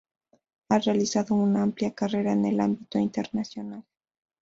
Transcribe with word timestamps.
Ha 0.69 0.79
realizado 0.79 1.35
una 1.35 1.61
amplia 1.61 1.93
carrera 1.93 2.31
en 2.31 2.43
el 2.45 2.59
ámbito 2.59 2.97
internacional. 2.97 3.83